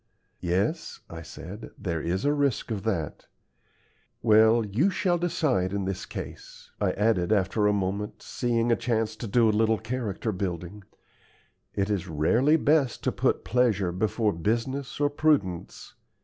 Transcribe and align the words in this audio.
"Yes," 0.39 1.01
I 1.11 1.21
said; 1.21 1.69
"there 1.77 2.01
is 2.01 2.25
a 2.25 2.33
risk 2.33 2.71
of 2.71 2.81
that. 2.85 3.27
Well, 4.23 4.65
YOU 4.65 4.89
shall 4.89 5.19
decide 5.19 5.73
in 5.73 5.85
this 5.85 6.07
case," 6.07 6.71
I 6.81 6.93
added, 6.93 7.31
after 7.31 7.67
a 7.67 7.71
moment, 7.71 8.23
seeing 8.23 8.71
a 8.71 8.75
chance 8.75 9.15
to 9.17 9.27
do 9.27 9.47
a 9.47 9.51
little 9.53 9.77
character 9.77 10.31
building. 10.31 10.83
"It 11.75 11.91
is 11.91 12.07
rarely 12.07 12.55
best 12.57 13.03
to 13.03 13.11
put 13.11 13.45
pleasure 13.45 13.91
before 13.91 14.33
business 14.33 14.99
or 14.99 15.07
prudence. 15.11 15.93